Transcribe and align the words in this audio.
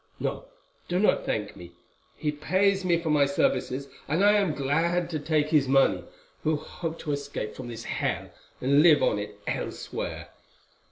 No, 0.19 0.45
do 0.87 0.97
not 0.97 1.27
thank 1.27 1.55
me. 1.55 1.73
He 2.17 2.31
pays 2.31 2.83
me 2.83 2.97
for 2.99 3.11
my 3.11 3.27
services, 3.27 3.87
and 4.07 4.25
I 4.25 4.31
am 4.31 4.55
glad 4.55 5.11
to 5.11 5.19
take 5.19 5.49
his 5.49 5.67
money, 5.67 6.03
who 6.41 6.55
hope 6.55 6.97
to 7.01 7.11
escape 7.11 7.53
from 7.53 7.67
this 7.67 7.83
hell 7.83 8.31
and 8.59 8.81
live 8.81 9.03
on 9.03 9.19
it 9.19 9.37
elsewhere. 9.45 10.29